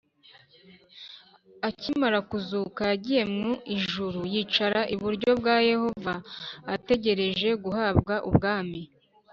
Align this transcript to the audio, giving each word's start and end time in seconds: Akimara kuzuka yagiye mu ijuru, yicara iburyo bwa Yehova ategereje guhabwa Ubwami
Akimara 1.67 2.19
kuzuka 2.29 2.81
yagiye 2.91 3.23
mu 3.37 3.51
ijuru, 3.75 4.19
yicara 4.33 4.81
iburyo 4.95 5.29
bwa 5.39 5.55
Yehova 5.69 6.13
ategereje 6.75 7.49
guhabwa 7.63 8.15
Ubwami 8.29 8.81